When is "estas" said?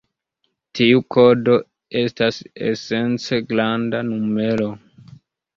2.01-2.39